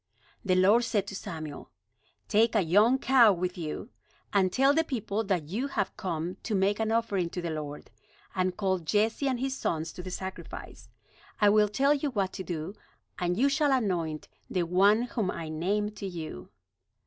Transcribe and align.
The 0.43 0.55
Lord 0.55 0.83
said 0.83 1.05
to 1.09 1.15
Samuel: 1.15 1.69
"Take 2.27 2.55
a 2.55 2.63
young 2.63 2.97
cow 2.97 3.31
with 3.33 3.55
you; 3.55 3.91
and 4.33 4.51
tell 4.51 4.73
the 4.73 4.83
people 4.83 5.23
that 5.25 5.43
you 5.49 5.67
have 5.67 5.95
come 5.95 6.37
to 6.41 6.55
make 6.55 6.79
an 6.79 6.91
offering 6.91 7.29
to 7.29 7.39
the 7.39 7.51
Lord. 7.51 7.91
And 8.33 8.57
call 8.57 8.79
Jesse 8.79 9.27
and 9.27 9.39
his 9.39 9.55
sons 9.55 9.91
to 9.93 10.01
the 10.01 10.09
sacrifice. 10.09 10.89
I 11.39 11.49
will 11.49 11.69
tell 11.69 11.93
you 11.93 12.09
what 12.09 12.33
to 12.33 12.43
do, 12.43 12.73
and 13.19 13.37
you 13.37 13.47
shall 13.47 13.71
anoint 13.71 14.27
the 14.49 14.63
one 14.63 15.03
whom 15.03 15.29
I 15.29 15.49
name 15.49 15.91
to 15.91 16.07
you." 16.07 16.49